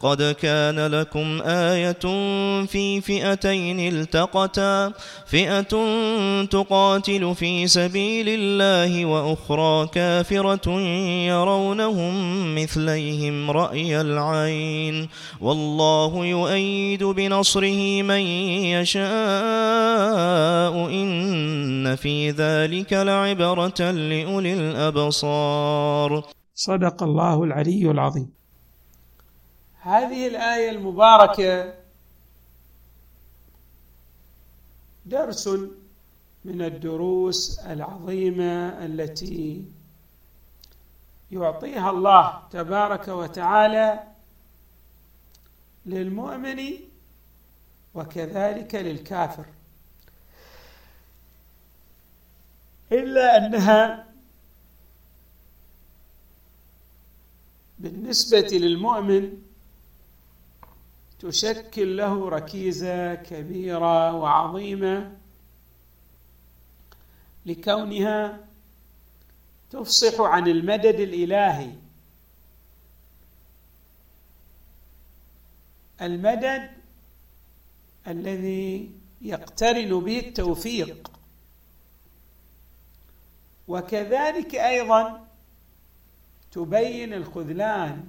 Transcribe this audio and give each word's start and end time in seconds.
قد 0.00 0.22
كان 0.22 0.86
لكم 0.86 1.42
آية 1.42 2.04
في 2.66 3.00
فئتين 3.00 3.80
التقتا 3.80 4.92
فئة 5.26 5.74
تقاتل 6.44 7.34
في 7.34 7.66
سبيل 7.66 8.28
الله 8.28 9.06
وأخرى 9.06 9.86
كافرة 9.86 10.70
يرونهم 11.28 12.14
مثليهم 12.54 13.50
رأي 13.50 14.00
العين 14.00 15.08
والله 15.40 16.26
يؤيد 16.26 17.04
بنصره 17.04 18.02
من 18.02 18.20
يشاء 18.76 19.04
إن 20.90 21.96
في 21.96 22.30
ذلك 22.30 22.92
لعبرة 22.92 23.90
لأولي 23.90 24.52
الأبصار 24.54 26.24
صدق 26.54 27.02
الله 27.02 27.44
العلي 27.44 27.90
العظيم. 27.90 28.43
هذه 29.84 30.26
الآية 30.26 30.70
المباركة 30.70 31.74
درس 35.06 35.48
من 36.44 36.62
الدروس 36.62 37.58
العظيمة 37.58 38.84
التي 38.84 39.64
يعطيها 41.30 41.90
الله 41.90 42.42
تبارك 42.50 43.08
وتعالى 43.08 44.04
للمؤمن 45.86 46.62
وكذلك 47.94 48.74
للكافر. 48.74 49.46
إلا 52.92 53.36
أنها 53.36 54.06
بالنسبة 57.78 58.48
للمؤمن 58.52 59.43
تشكل 61.24 61.96
له 61.96 62.28
ركيزة 62.28 63.14
كبيرة 63.14 64.14
وعظيمة 64.14 65.16
لكونها 67.46 68.46
تفصح 69.70 70.20
عن 70.20 70.48
المدد 70.48 71.00
الإلهي. 71.00 71.72
المدد 76.02 76.70
الذي 78.06 78.90
يقترن 79.20 80.00
به 80.00 80.18
التوفيق. 80.18 81.10
وكذلك 83.68 84.54
أيضا 84.54 85.26
تبين 86.52 87.12
الخذلان 87.12 88.08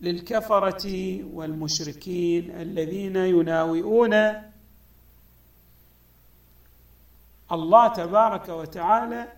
للكفرة 0.00 1.24
والمشركين 1.24 2.50
الذين 2.50 3.16
يناوئون 3.16 4.14
الله 7.52 7.88
تبارك 7.88 8.48
وتعالى 8.48 9.32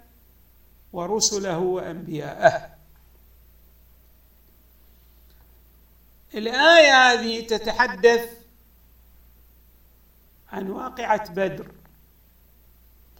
ورسله 0.92 1.58
وأنبياءه. 1.58 2.70
الآية 6.34 6.92
هذه 6.92 7.46
تتحدث 7.46 8.42
عن 10.52 10.70
واقعة 10.70 11.32
بدر 11.32 11.72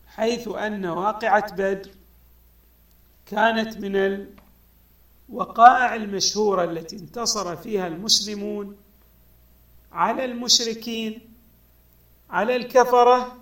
حيث 0.06 0.48
أن 0.48 0.86
واقعة 0.86 1.52
بدر 1.52 1.90
كانت 3.26 3.76
من 3.78 4.26
الوقائع 5.28 5.94
المشهورة 5.94 6.64
التي 6.64 6.96
انتصر 6.96 7.56
فيها 7.56 7.86
المسلمون 7.86 8.76
على 9.92 10.24
المشركين 10.24 11.20
على 12.30 12.56
الكفرة 12.56 13.38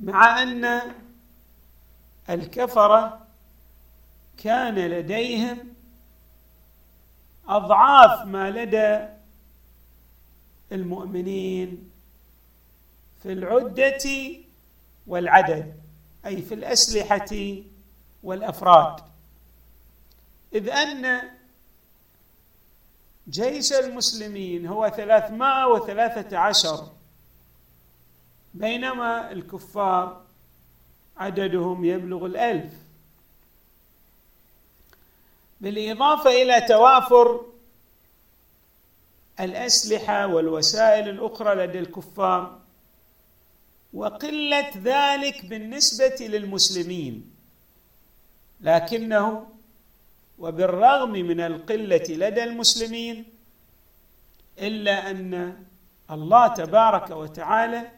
مع 0.00 0.42
أن 0.42 0.80
الكفرة 2.30 3.26
كان 4.36 4.74
لديهم 4.74 5.74
أضعاف 7.48 8.26
ما 8.26 8.50
لدى 8.50 9.08
المؤمنين 10.72 11.90
في 13.22 13.32
العدة 13.32 14.04
والعدد 15.06 15.80
أي 16.26 16.42
في 16.42 16.54
الأسلحة 16.54 17.56
والأفراد. 18.22 19.00
إذ 20.56 20.68
أن 20.68 21.30
جيش 23.28 23.72
المسلمين 23.72 24.66
هو 24.66 24.88
ثلاثمائة 24.88 25.66
وثلاثة 25.66 26.38
عشر 26.38 26.92
بينما 28.54 29.32
الكفار 29.32 30.22
عددهم 31.16 31.84
يبلغ 31.84 32.26
الألف. 32.26 32.72
بالإضافة 35.60 36.30
إلى 36.30 36.60
توافر 36.60 37.46
الأسلحة 39.40 40.26
والوسائل 40.26 41.08
الأخرى 41.08 41.54
لدى 41.54 41.78
الكفار 41.78 42.58
وقلة 43.92 44.70
ذلك 44.76 45.44
بالنسبة 45.46 46.16
للمسلمين 46.26 47.30
لكنه 48.60 49.55
وبالرغم 50.38 51.10
من 51.10 51.40
القلة 51.40 52.04
لدى 52.08 52.44
المسلمين 52.44 53.24
إلا 54.58 55.10
أن 55.10 55.64
الله 56.10 56.48
تبارك 56.48 57.10
وتعالى 57.10 57.90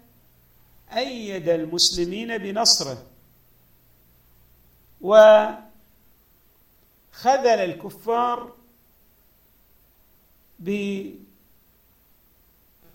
أيد 0.97 1.49
المسلمين 1.49 2.39
بنصره 2.39 3.07
وخذل 5.01 5.67
الكفار 7.47 8.57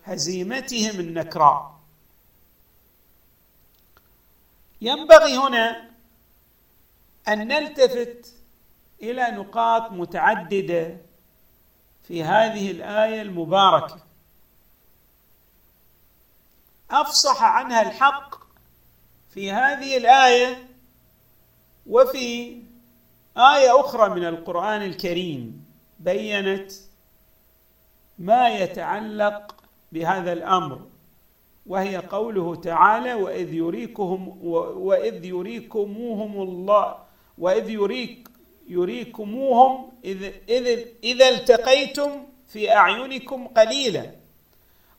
بهزيمتهم 0.07 0.99
النكراء. 0.99 1.73
ينبغي 4.81 5.37
هنا 5.37 5.89
أن 7.27 7.47
نلتفت 7.47 8.33
إلى 9.11 9.31
نقاط 9.31 9.91
متعددة 9.91 10.97
في 12.03 12.23
هذه 12.23 12.71
الآية 12.71 13.21
المباركة. 13.21 13.97
أفصح 16.91 17.43
عنها 17.43 17.81
الحق 17.81 18.35
في 19.29 19.51
هذه 19.51 19.97
الآية 19.97 20.67
وفي 21.87 22.57
آية 23.37 23.79
أخرى 23.79 24.09
من 24.09 24.25
القرآن 24.25 24.81
الكريم 24.81 25.65
بينت 25.99 26.71
ما 28.19 28.49
يتعلق 28.49 29.55
بهذا 29.91 30.33
الأمر 30.33 30.81
وهي 31.65 31.97
قوله 31.97 32.55
تعالى 32.55 33.13
وإذ 33.13 33.53
يريكهم 33.53 34.37
وإذ 34.77 35.25
يريكموهم 35.25 36.41
الله 36.41 36.95
وإذ 37.37 37.69
يريك 37.69 38.29
يريكموهم 38.67 39.91
إذ 40.05 40.23
إذ 40.49 40.87
إذا 41.03 41.29
التقيتم 41.29 42.09
في 42.47 42.75
أعينكم 42.75 43.47
قليلا 43.47 44.11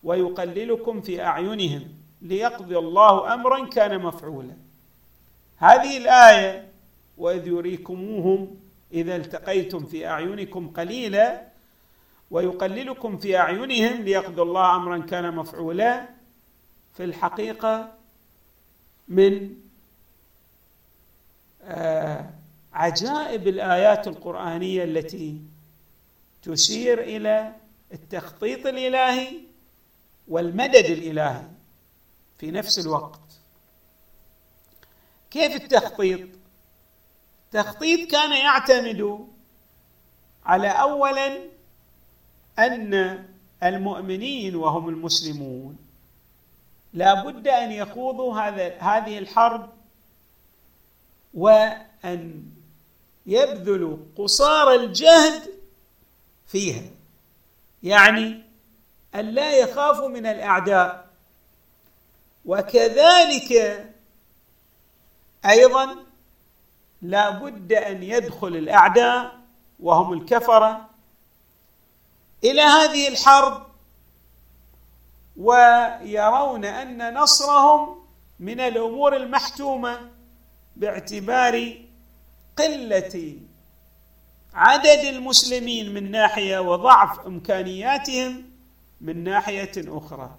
ويقللكم 0.03 1.01
في 1.01 1.23
أعينهم 1.23 1.89
ليقضي 2.23 2.79
الله 2.79 3.35
أمرا 3.35 3.67
كان 3.69 4.01
مفعولا. 4.01 4.57
هذه 5.57 5.97
الآية 5.97 6.69
وإذ 7.19 7.47
يريكموهم 7.47 8.57
إذا 8.93 9.17
التقيتم 9.17 9.87
في 9.87 10.07
أعينكم 10.07 10.69
قليلا 10.69 11.47
ويقللكم 12.31 13.19
في 13.19 13.37
أعينهم 13.37 14.03
ليقضي 14.03 14.43
الله 14.43 14.77
أمرا 14.77 14.99
كان 14.99 15.35
مفعولا. 15.35 16.09
في 16.95 17.05
الحقيقة 17.05 17.93
من 19.09 19.51
آه 21.63 22.31
عجائب 22.75 23.49
الآيات 23.49 24.09
القرآنية 24.09 24.85
التي 24.85 25.41
تشير 26.43 27.01
إلى 27.01 27.53
التخطيط 27.93 28.67
الإلهي 28.67 29.29
والمدد 30.29 30.85
الإلهي 30.85 31.49
في 32.39 32.51
نفس 32.51 32.79
الوقت. 32.79 33.21
كيف 35.31 35.57
التخطيط؟ 35.57 36.29
التخطيط 37.45 38.11
كان 38.11 38.33
يعتمد 38.33 39.29
على 40.45 40.69
اولا 40.69 41.39
أن 42.59 43.25
المؤمنين 43.63 44.57
وهم 44.57 44.89
المسلمون 44.89 45.77
لا 46.93 47.25
بد 47.25 47.49
أن 47.49 47.73
يخوضوا 47.73 48.41
هذا 48.41 48.79
هذه 48.79 49.19
الحرب 49.19 49.73
وأن 51.35 52.54
يبذلوا 53.27 53.97
قصارى 54.17 54.75
الجهد 54.75 55.51
فيها. 56.47 56.83
يعني 57.83 58.43
أن 59.15 59.25
لا 59.25 59.57
يخافوا 59.57 60.09
من 60.09 60.27
الأعداء. 60.27 61.05
وكذلك 62.45 63.53
أيضا 65.45 65.97
لا 67.03 67.31
بد 67.31 67.73
أن 67.73 68.03
يدخل 68.03 68.49
الأعداء 68.49 69.39
وهم 69.81 70.13
الكفرة 70.13 70.91
إلى 72.45 72.63
هذه 72.63 73.09
الحرب 73.09 73.67
ويرون 75.37 76.65
أن 76.65 77.15
نصرهم 77.15 78.05
من 78.41 78.61
الأمور 78.61 79.17
المحتومة 79.17 80.11
باعتبار 80.77 81.79
قلة 82.59 83.37
عدد 84.55 85.05
المسلمين 85.05 85.95
من 85.95 86.11
ناحية 86.11 86.59
وضعف 86.59 87.27
إمكانياتهم 87.27 88.45
من 89.01 89.25
ناحية 89.25 89.73
أخرى. 89.77 90.39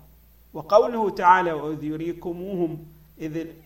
وقوله 0.54 1.10
تعالى 1.10 1.54
وإذ 1.54 1.84
يريكموهم 1.84 2.88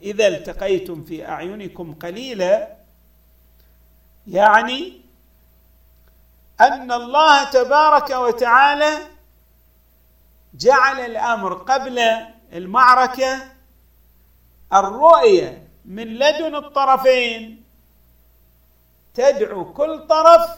إذا 0.03 0.27
التقيتم 0.27 1.03
في 1.03 1.27
أعينكم 1.27 1.93
قليلا. 1.93 2.75
يعني 4.27 5.01
أن 6.61 6.91
الله 6.91 7.51
تبارك 7.51 8.09
وتعالى 8.09 8.97
جعل 10.53 10.99
الأمر 10.99 11.53
قبل 11.53 11.99
المعركة 12.53 13.41
الرؤية 14.73 15.67
من 15.85 16.07
لدن 16.07 16.55
الطرفين 16.55 17.63
تدعو 19.19 19.73
كل 19.73 20.07
طرف 20.07 20.49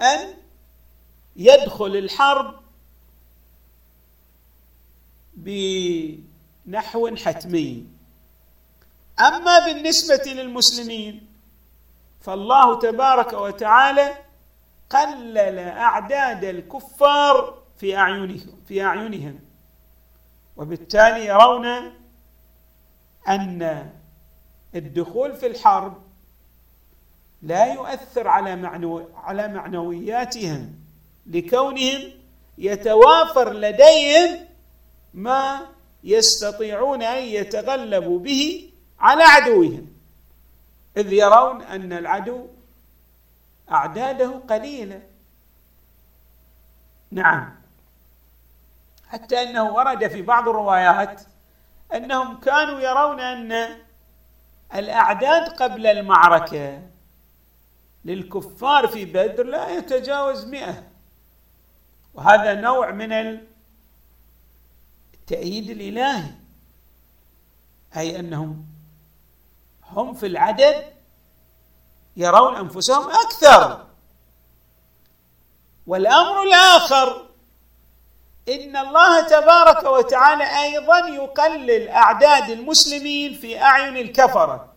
أن 0.00 0.34
يدخل 1.36 1.96
الحرب 1.96 2.60
بنحو 5.34 7.16
حتمي. 7.16 7.86
أما 9.20 9.58
بالنسبة 9.58 10.32
للمسلمين 10.32 11.26
فالله 12.20 12.78
تبارك 12.78 13.32
وتعالى 13.32 14.14
قلل 14.90 15.58
أعداد 15.58 16.44
الكفار 16.44 17.62
في 17.76 17.96
اعينهم 17.96 18.62
في 18.68 18.82
أعينهم. 18.84 19.40
وبالتالي 20.56 21.26
يرون 21.26 21.66
أن 23.28 23.90
الدخول 24.74 25.36
في 25.36 25.46
الحرب 25.46 26.09
لا 27.42 27.74
يؤثر 27.74 28.28
على 28.28 28.56
معنو 28.56 29.08
على 29.14 29.48
معنوياتهم 29.48 30.74
لكونهم 31.26 32.10
يتوافر 32.58 33.52
لديهم 33.52 34.46
ما 35.14 35.60
يستطيعون 36.04 37.02
أن 37.02 37.22
يتغلبوا 37.22 38.18
به 38.18 38.70
على 39.00 39.22
عدوهم. 39.22 39.86
إذ 40.96 41.12
يرون 41.12 41.62
أن 41.62 41.92
العدو 41.92 42.46
أعداده 43.70 44.40
قليلة. 44.48 45.02
نعم. 47.10 47.54
حتى 49.08 49.42
أنه 49.42 49.74
ورد 49.74 50.08
في 50.08 50.22
بعض 50.22 50.48
الروايات 50.48 51.22
أنهم 51.94 52.40
كانوا 52.40 52.80
يرون 52.80 53.20
أن 53.20 53.76
الأعداد 54.74 55.48
قبل 55.48 55.86
المعركة 55.86 56.89
للكفار 58.04 58.88
في 58.88 59.04
بدر 59.04 59.44
لا 59.46 59.68
يتجاوز 59.68 60.44
مئة. 60.44 60.82
وهذا 62.14 62.54
نوع 62.54 62.90
من 62.90 63.12
التأييد 65.14 65.70
الإلهي. 65.70 66.30
أي 67.96 68.20
أنهم 68.20 68.66
هم 69.84 70.14
في 70.14 70.26
العدد 70.26 70.84
يرون 72.16 72.56
أنفسهم 72.56 73.10
أكثر. 73.10 73.86
والأمر 75.86 76.42
الآخر 76.42 77.26
إن 78.48 78.76
الله 78.76 79.26
تبارك 79.28 79.84
وتعالى 79.84 80.44
أيضا 80.62 80.98
يقلل 80.98 81.88
أعداد 81.88 82.50
المسلمين 82.50 83.34
في 83.34 83.62
أعين 83.62 83.96
الكفرة. 83.96 84.69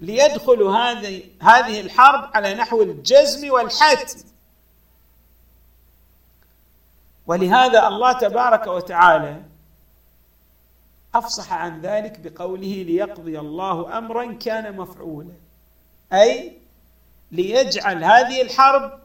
ليدخلوا 0.00 0.76
هذه 0.76 1.22
هذه 1.42 1.80
الحرب 1.80 2.30
على 2.34 2.54
نحو 2.54 2.82
الجزم 2.82 3.50
والحتم. 3.50 4.18
ولهذا 7.26 7.88
الله 7.88 8.12
تبارك 8.12 8.66
وتعالى 8.66 9.42
أفصح 11.14 11.52
عن 11.52 11.80
ذلك 11.80 12.20
بقوله 12.20 12.82
ليقضي 12.82 13.38
الله 13.38 13.98
أمرا 13.98 14.32
كان 14.32 14.76
مفعولا 14.76 15.32
أي 16.12 16.58
ليجعل 17.32 18.04
هذه 18.04 18.42
الحرب 18.42 19.00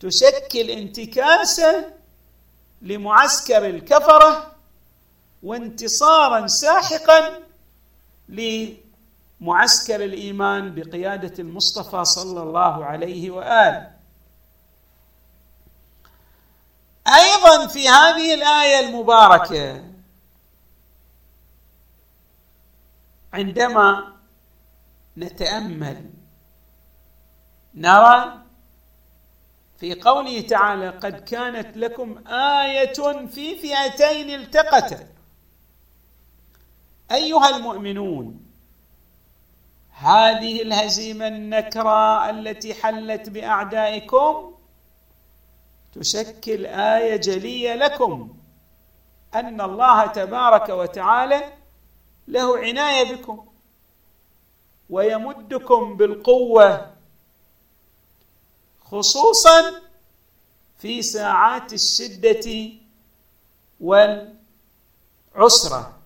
تشكل 0.00 0.70
انتكاسه 0.70 1.94
لمعسكر 2.82 3.66
الكفرة 3.66 4.52
وانتصارا 5.42 6.46
ساحقا 6.46 7.42
لمعسكر 9.40 10.04
الإيمان 10.04 10.74
بقيادة 10.74 11.34
المصطفى 11.38 12.04
صلى 12.04 12.42
الله 12.42 12.84
عليه 12.84 13.30
وآله. 13.30 13.90
أيضا 17.06 17.66
في 17.66 17.88
هذه 17.88 18.34
الآية 18.34 18.88
المباركة 18.88 19.84
عندما 23.32 24.14
نتأمل 25.16 26.10
نرى 27.74 28.42
في 29.78 29.94
قوله 29.94 30.40
تعالى 30.40 30.88
قد 30.88 31.20
كانت 31.20 31.76
لكم 31.76 32.28
آية 32.28 33.26
في 33.26 33.56
فئتين 33.58 34.40
التقتا. 34.40 35.08
أيها 37.10 37.56
المؤمنون 37.56 38.47
هذه 40.00 40.62
الهزيمة 40.62 41.28
النكراء 41.28 42.30
التي 42.30 42.74
حلت 42.74 43.28
بأعدائكم 43.28 44.54
تشكل 45.92 46.66
آية 46.66 47.16
جلية 47.16 47.74
لكم 47.74 48.36
أن 49.34 49.60
الله 49.60 50.06
تبارك 50.06 50.68
وتعالى 50.68 51.52
له 52.28 52.58
عناية 52.58 53.14
بكم 53.14 53.46
ويمدكم 54.90 55.96
بالقوة 55.96 56.94
خصوصا 58.84 59.72
في 60.78 61.02
ساعات 61.02 61.72
الشدة 61.72 62.70
والعسرة. 63.80 65.97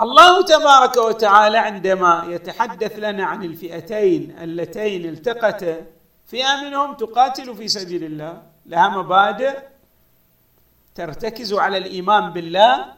الله 0.00 0.44
تبارك 0.44 0.96
وتعالى 0.96 1.58
عندما 1.58 2.24
يتحدث 2.28 2.98
لنا 2.98 3.24
عن 3.24 3.42
الفئتين 3.44 4.38
اللتين 4.38 5.08
التقتا 5.08 5.86
فئة 6.26 6.56
منهم 6.64 6.94
تقاتل 6.94 7.56
في 7.56 7.68
سبيل 7.68 8.04
الله 8.04 8.42
لها 8.66 8.88
مبادئ 8.88 9.58
ترتكز 10.94 11.52
على 11.54 11.78
الإيمان 11.78 12.30
بالله 12.30 12.94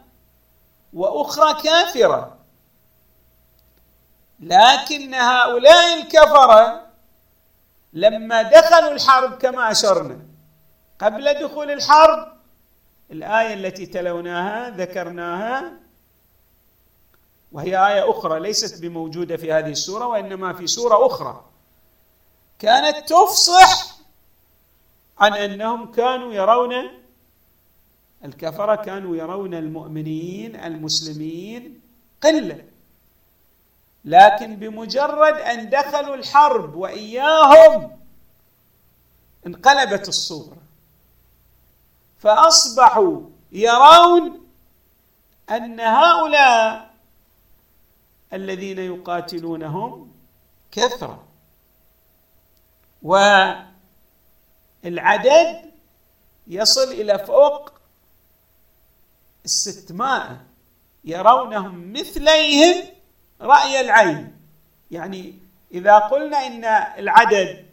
وأخرى 0.92 1.62
كافرة. 1.62 2.38
لكن 4.40 5.14
هؤلاء 5.14 6.02
الكفرة 6.02 6.87
لما 7.92 8.42
دخلوا 8.42 8.92
الحرب 8.92 9.38
كما 9.38 9.71
أشرنا 9.71 10.18
قبل 10.99 11.35
دخول 11.35 11.71
الحرب 11.71 12.32
الآية 13.11 13.54
التي 13.54 13.87
تلوناها 13.87 14.71
ذكرناها 14.71 15.82
وهي 17.52 17.87
آية 17.88 18.11
أخرى 18.11 18.40
ليست 18.40 18.82
بموجودة 18.82 19.37
في 19.37 19.52
هذه 19.52 19.71
السورة 19.71 20.06
وإنما 20.06 20.52
في 20.52 20.66
سورة 20.66 21.06
أخرى. 21.06 21.44
كانت 22.59 23.09
تفصح 23.09 23.97
عن 25.18 25.35
أنهم 25.35 25.92
كانوا 25.92 26.32
يرون 26.32 26.75
الكفره 28.25 28.75
كانوا 28.75 29.16
يرون 29.16 29.54
المؤمنين 29.54 30.56
المسلمين 30.56 31.80
قلة. 32.23 32.64
لكن 34.04 34.56
بمجرد 34.56 35.35
أن 35.35 35.71
دخلوا 35.71 36.14
الحرب 36.14 36.75
وإياهم 36.75 37.99
انقلبت 39.47 40.09
الصورة. 40.09 40.56
فأصبحوا 42.18 43.21
يرون 43.52 44.47
أن 45.50 45.80
هؤلاء 45.80 46.91
الذين 48.33 48.79
يقاتلونهم 48.79 50.12
كثرة. 50.73 51.25
والعدد 54.83 55.73
يصل 56.47 56.93
إلى 56.93 57.19
فوق 57.19 57.73
الستمائة 59.45 60.41
يرونهم 61.05 61.93
مثليهم 61.93 62.85
رأي 63.41 63.81
العين. 63.81 64.37
يعني 64.91 65.39
إذا 65.73 65.99
قلنا 65.99 66.47
إن 66.47 66.65
العدد 66.99 67.67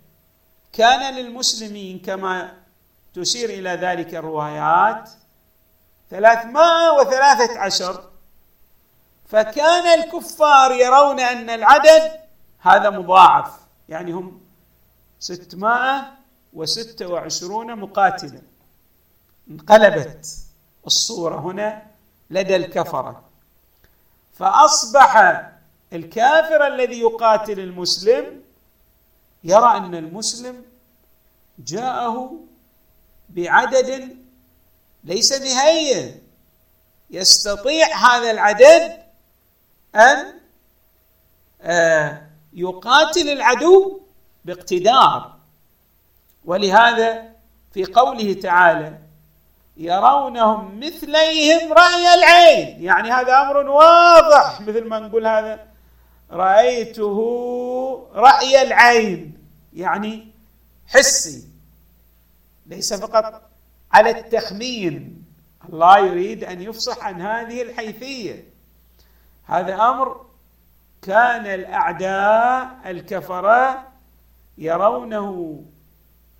كان 0.74 1.16
للمسلمين 1.16 2.00
كما 2.00 2.58
تشير 3.13 3.50
إلى 3.50 3.70
ذلك 3.70 4.16
الروايات 4.16 5.10
ثلاثمائة 6.10 6.92
وثلاثة 7.00 7.60
عشر 7.60 8.10
فكان 9.29 10.00
الكفار 10.00 10.71
يرون 10.71 11.19
أن 11.19 11.50
العدد 11.50 12.12
هذا 12.59 12.89
مضاعف. 12.89 13.59
يعني 13.89 14.12
هم 14.12 14.41
ستمائة 15.19 16.12
وستة 16.53 17.07
وعشرون 17.07 17.75
مقاتلا. 17.75 18.41
انقلبت 19.50 20.27
الصورة 20.88 21.39
هنا 21.39 21.83
لدى 22.29 22.55
الكفرة. 22.55 23.24
فأصبح 24.33 25.43
الكافر 25.93 26.67
الذي 26.67 27.00
يقاتل 27.00 27.59
المسلم 27.59 28.41
يرى 29.43 29.77
أن 29.77 29.95
المسلم 29.95 30.65
جاءه 31.59 32.39
بعدد 33.29 34.17
ليس 35.03 35.33
بهين. 35.33 36.21
يستطيع 37.09 37.88
هذا 37.88 38.31
العدد 38.31 38.99
أن 39.96 40.39
آه، 41.62 42.22
يقاتل 42.53 43.29
العدو 43.29 44.01
باقتدار. 44.46 45.36
ولهذا 46.46 47.29
في 47.72 47.86
قوله 47.86 48.34
تعالى 48.34 48.98
يرونهم 49.77 50.79
مثليهم 50.79 51.74
رأي 51.74 52.13
العين. 52.13 52.84
يعني 52.84 53.12
هذا 53.12 53.41
أمر 53.41 53.58
واضح. 53.58 54.62
مثل 54.62 54.88
ما 54.88 55.00
نقول 55.00 55.27
هذا 55.27 55.67
رأيته 56.31 57.17
رأي 58.13 58.62
العين. 58.62 59.38
يعني 59.74 60.27
حسي. 60.88 61.48
ليس 62.65 62.93
فقط 62.93 63.41
على 63.91 64.10
التخمين. 64.10 65.24
الله 65.69 66.00
يريد 66.00 66.43
أن 66.43 66.62
يفصح 66.62 67.05
عن 67.05 67.22
هذه 67.22 67.62
الحيثية. 67.62 68.49
هذا 69.50 69.75
أمر 69.75 70.25
كان 71.01 71.46
الأعداء 71.46 72.70
الكفرة 72.86 73.88
يرونه 74.58 75.63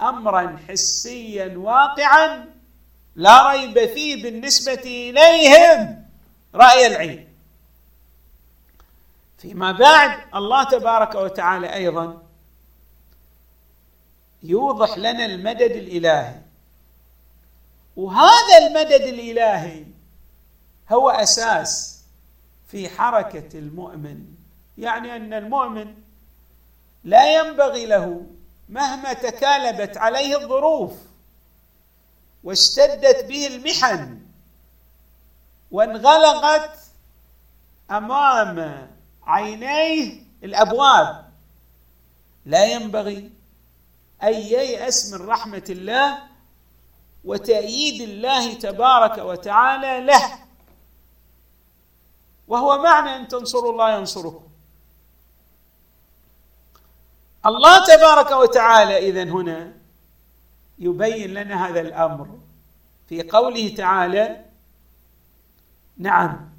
أمرا 0.02 0.60
حسيا 0.70 1.58
واقعا 1.58 2.46
لا 3.16 3.52
ريب 3.52 3.86
فيه 3.86 4.24
بالنسبة 4.24 4.82
إليهم. 4.86 6.06
رأي 6.56 6.88
العين. 6.88 7.28
فيما 9.38 9.72
بعد 9.72 10.20
الله 10.36 10.64
تبارك 10.64 11.16
وتعالى 11.16 11.74
أيضا 11.74 12.24
يوضح 14.44 14.98
لنا 14.98 15.26
المدد 15.26 15.72
الإلهي. 15.72 16.42
وهذا 17.96 18.58
المدد 18.68 19.02
الإلهي 19.02 19.86
هو 20.92 21.10
أساس 21.10 21.99
في 22.70 22.90
حركة 22.90 23.60
المؤمن. 23.60 24.26
يعني 24.78 25.16
أن 25.16 25.34
المؤمن 25.34 25.96
لا 27.04 27.40
ينبغي 27.40 27.86
له 27.86 28.26
مهما 28.70 29.14
تكالبت 29.14 29.98
عليه 29.98 30.38
الظروف 30.38 30.94
واشتدت 32.44 33.26
به 33.26 33.48
المحن 33.48 34.20
وانغلقت 35.72 36.80
أمام 37.92 38.88
عينيه 39.24 40.22
الأبواب 40.44 41.30
لا 42.46 42.66
ينبغي 42.66 43.32
أن 44.24 44.34
ييأس 44.34 45.14
من 45.14 45.28
رحمة 45.28 45.64
الله 45.70 46.18
وتأييد 47.24 48.02
الله 48.02 48.54
تبارك 48.54 49.18
وتعالى 49.18 50.06
له. 50.06 50.49
وهو 52.50 52.82
معنى 52.82 53.16
أن 53.16 53.28
تنصروا 53.28 53.72
الله 53.72 53.98
ينصركم. 53.98 54.48
الله 57.46 57.86
تبارك 57.86 58.32
وتعالى 58.32 58.98
إذا 59.10 59.24
هنا 59.24 59.74
يبين 60.80 61.34
لنا 61.34 61.68
هذا 61.68 61.82
الأمر 61.82 62.40
في 63.08 63.24
قوله 63.24 63.76
تعالى 63.78 64.46
نعم 65.98 66.50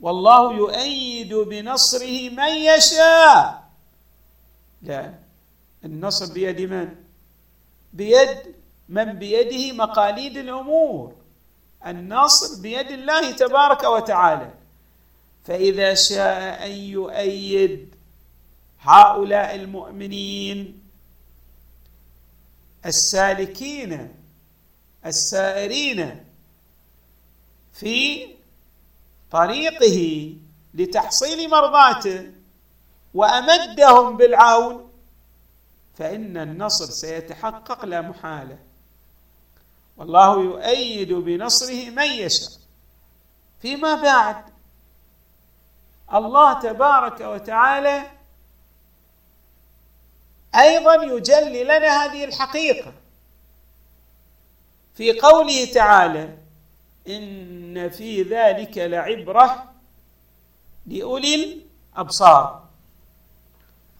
والله 0.00 0.52
يؤيد 0.54 1.34
بنصره 1.34 2.30
من 2.30 2.48
يشاء. 2.48 3.68
لا 4.82 5.14
النصر 5.84 6.32
بيد 6.32 6.60
من؟ 6.60 6.94
بيد 7.92 8.54
من 8.88 9.12
بيده 9.12 9.72
مقاليد 9.72 10.36
الأمور. 10.36 11.14
النصر 11.86 12.62
بيد 12.62 12.90
الله 12.90 13.30
تبارك 13.30 13.84
وتعالى. 13.84 14.65
فإذا 15.46 15.94
شاء 15.94 16.66
أن 16.66 16.70
يؤيد 16.70 17.94
هؤلاء 18.80 19.54
المؤمنين 19.54 20.82
السالكين 22.86 24.14
السائرين 25.06 26.24
في 27.72 28.26
طريقه 29.30 30.32
لتحصيل 30.74 31.50
مرضاته 31.50 32.32
وأمدهم 33.14 34.16
بالعون 34.16 34.90
فإن 35.94 36.36
النصر 36.36 36.86
سيتحقق 36.86 37.84
لا 37.84 38.00
محالة. 38.00 38.58
والله 39.96 40.40
يؤيد 40.40 41.12
بنصره 41.12 41.90
من 41.90 42.06
يشاء. 42.06 42.50
فيما 43.62 43.94
بعد 44.02 44.55
الله 46.14 46.60
تبارك 46.60 47.20
وتعالى 47.20 48.10
أيضا 50.54 50.94
يجلي 50.94 51.64
لنا 51.64 52.04
هذه 52.04 52.24
الحقيقة. 52.24 52.92
في 54.94 55.20
قوله 55.20 55.72
تعالى 55.74 56.38
إن 57.08 57.90
في 57.90 58.22
ذلك 58.22 58.78
لعبرة 58.78 59.72
لأولي 60.86 61.62
الأبصار. 61.94 62.66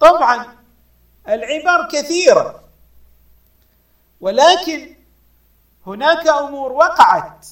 طبعا 0.00 0.56
العبر 1.28 1.88
كثيرة 1.92 2.60
ولكن 4.20 4.96
هناك 5.86 6.26
أمور 6.26 6.72
وقعت. 6.72 7.46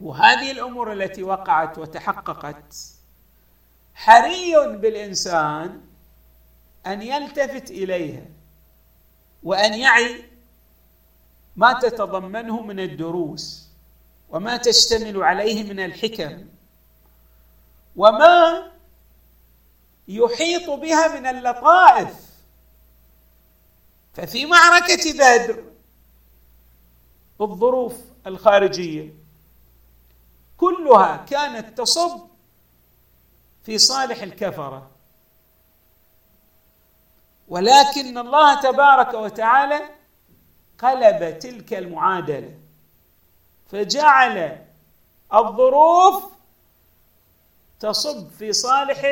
وهذه 0.00 0.50
الأمور 0.50 0.92
التي 0.92 1.22
وقعت 1.22 1.78
وتحققت 1.78 2.74
حري 3.94 4.76
بالإنسان 4.76 5.80
أن 6.86 7.02
يلتفت 7.02 7.70
إليها 7.70 8.26
وأن 9.42 9.74
يعي 9.74 10.24
ما 11.56 11.72
تتضمنه 11.72 12.62
من 12.62 12.80
الدروس 12.80 13.68
وما 14.28 14.56
تشتمل 14.56 15.22
عليه 15.22 15.72
من 15.72 15.80
الحكم 15.80 16.46
وما 17.96 18.70
يحيط 20.08 20.70
بها 20.70 21.20
من 21.20 21.26
اللطائف. 21.26 22.28
ففي 24.14 24.46
معركة 24.46 25.12
بدر 25.12 25.64
الظروف 27.40 28.00
الخارجية 28.26 29.14
كلها 30.58 31.16
كانت 31.16 31.78
تصب 31.78 32.20
في 33.62 33.78
صالح 33.78 34.22
الكفرة. 34.22 34.90
ولكن 37.48 38.18
الله 38.18 38.60
تبارك 38.60 39.14
وتعالى 39.14 39.90
قلب 40.78 41.38
تلك 41.38 41.74
المعادلة 41.74 42.58
فجعل 43.66 44.66
الظروف 45.34 46.32
تصب 47.80 48.30
في 48.30 48.52
صالح 48.52 49.02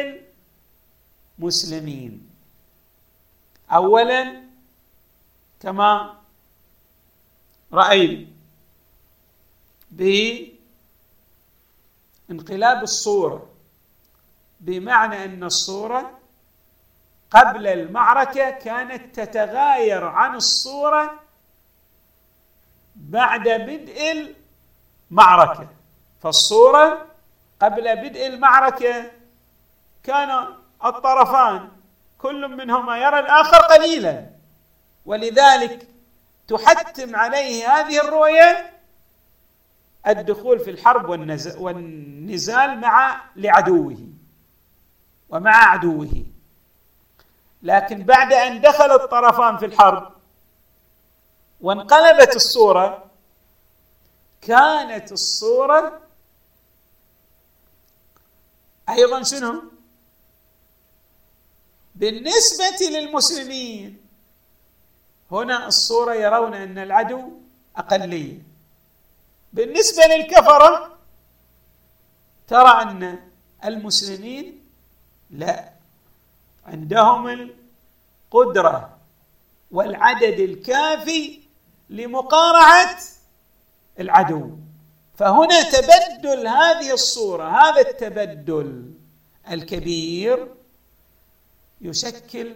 المسلمين. 1.39 2.31
اولا 3.71 4.43
كما 5.61 6.21
رأينا 7.73 8.27
بانقلاب 12.29 12.83
الصورة 12.83 13.49
بمعنى 14.61 15.25
أن 15.25 15.45
الصورة 15.45 16.19
قبل 17.31 17.67
المعركة 17.67 18.51
كانت 18.51 19.21
تتغاير 19.21 20.05
عن 20.05 20.35
الصورة 20.35 21.21
بعد 22.97 23.49
بدء 23.49 24.35
المعركة. 25.11 25.69
فالصورة 26.21 27.07
قبل 27.63 27.97
بدء 27.97 28.27
المعركة 28.27 29.11
كان 30.03 30.47
الطرفان 30.85 31.69
كل 32.19 32.49
منهما 32.49 32.99
يرى 32.99 33.19
الآخر 33.19 33.57
قليلا. 33.57 34.31
ولذلك 35.07 35.89
تحتم 36.49 37.17
عليه 37.17 37.69
هذه 37.69 38.01
الرؤية 38.01 38.76
الدخول 40.09 40.59
في 40.61 40.71
الحرب 40.71 41.09
والنزال 41.59 42.81
مع 42.81 43.25
لعدوه 43.37 44.09
ومع 45.29 45.71
عدوه. 45.71 46.25
لكن 47.63 48.03
بعد 48.03 48.33
أن 48.33 48.61
دخل 48.61 48.91
الطرفان 48.91 49.57
في 49.57 49.67
الحرب 49.67 50.13
وانقلبت 51.61 52.37
الصورة 52.37 53.11
كانت 54.41 55.13
الصورة 55.13 56.01
أيضا 58.89 59.23
شنو؟ 59.23 59.63
بالنسبة 61.95 62.87
للمسلمين. 62.91 64.07
هنا 65.31 65.67
الصورة 65.67 66.15
يرون 66.15 66.55
أن 66.55 66.79
العدو 66.79 67.33
أقلية. 67.77 68.56
بالنسبة 69.57 70.03
للكفرة 70.07 70.99
ترى 72.47 72.83
أن 72.83 73.19
المسلمين 73.65 74.65
لا. 75.31 75.73
عندهم 76.67 77.51
القدرة 78.33 78.99
والعدد 79.71 80.41
الكافي 80.41 81.41
لمقارعة 81.91 82.99
العدو. 84.01 84.51
فهنا 85.15 85.63
تبدل 85.63 86.47
هذه 86.47 86.93
الصورة 86.93 87.45
هذا 87.49 87.81
التبدل 87.81 88.93
الكبير 89.51 90.55
يشكل 91.81 92.55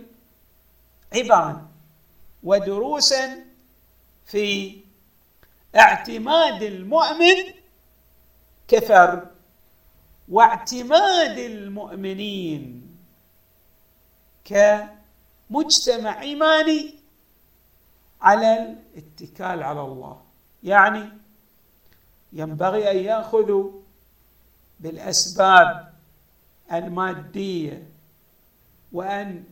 عبرا 1.14 1.69
ودروسا 2.42 3.45
في 4.26 4.76
اعتماد 5.76 6.62
المؤمن 6.62 7.36
كفر 8.68 9.26
واعتماد 10.28 11.38
المؤمنين 11.38 12.96
كمجتمع 14.44 16.20
إيماني 16.20 16.94
على 18.20 18.76
الاتكال 18.96 19.62
على 19.62 19.80
الله. 19.80 20.20
يعني 20.62 21.09
ينبغي 22.33 22.90
أن 22.90 22.96
يأخذوا 22.96 23.70
بالأسباب 24.80 25.92
المادية 26.72 27.88
وأن 28.92 29.44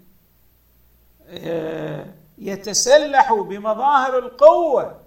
آه، 1.28 2.06
يتسلحوا 2.38 3.44
بمظاهر 3.44 4.18
القوة 4.18 5.00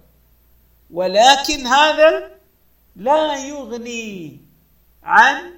ولكن 0.92 1.66
هذا 1.66 2.30
لا 2.96 3.36
يغني 3.48 4.40
عن 5.02 5.52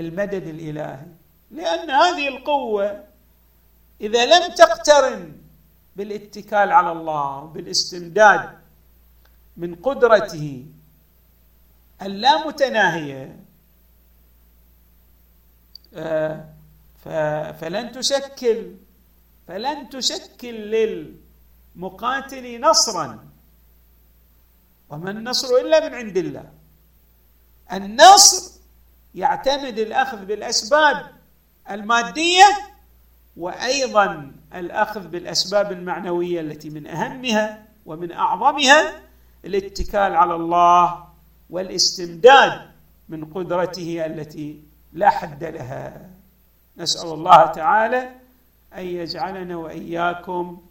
المدد 0.00 0.46
الإلهي 0.46 1.06
لأن 1.50 1.90
هذه 1.90 2.28
القوة 2.28 3.04
إذا 4.00 4.26
لم 4.26 4.54
تقترن 4.54 5.36
بالاتكال 5.96 6.72
على 6.72 6.92
الله 6.92 7.40
بالاستمداد 7.40 8.58
من 9.56 9.74
قدرته 9.74 10.66
اللامتناهيه 12.02 13.36
آه، 15.94 16.44
فلن 17.52 17.92
تشكل 17.92 18.74
فلن 19.48 19.88
تشكل 19.88 20.54
للمقاتل 21.74 22.60
نصرا. 22.60 23.27
وما 24.90 25.10
النصر 25.10 25.56
إلا 25.56 25.88
من 25.88 25.94
عند 25.94 26.16
الله. 26.16 26.52
النصر 27.72 28.60
يعتمد 29.14 29.78
الأخذ 29.78 30.24
بالأسباب 30.24 31.06
المادية 31.70 32.44
وأيضا 33.36 34.32
الأخذ 34.54 35.08
بالأسباب 35.08 35.72
المعنوية 35.72 36.40
التي 36.40 36.70
من 36.70 36.86
أهمها 36.86 37.66
ومن 37.86 38.12
أعظمها 38.12 39.00
الاتكال 39.44 40.16
على 40.16 40.34
الله 40.34 41.04
والاستمداد 41.50 42.70
من 43.08 43.24
قدرته 43.24 44.06
التي 44.06 44.62
لا 44.92 45.10
حد 45.10 45.44
لها. 45.44 46.10
نسأل 46.76 47.08
الله 47.08 47.46
تعالى 47.46 48.10
أن 48.74 48.84
يجعلنا 48.84 49.56
وإياكم 49.56 50.62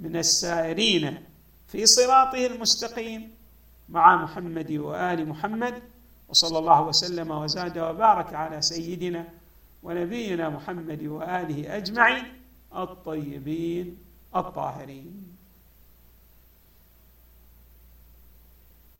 من 0.00 0.16
السائرين 0.16 1.24
في 1.70 1.86
صراطه 1.86 2.46
المستقيم 2.46 3.30
مع 3.88 4.22
محمد 4.22 4.72
وآل 4.72 5.28
محمد 5.28 5.82
وصلى 6.28 6.58
الله 6.58 6.82
وسلم 6.82 7.30
وزاد 7.30 7.78
وبارك 7.78 8.34
على 8.34 8.62
سيدنا 8.62 9.28
ونبينا 9.82 10.48
محمد 10.48 11.02
وآله 11.02 11.76
أجمعين 11.76 12.24
الطيبين 12.76 13.98
الطاهرين. 14.36 15.29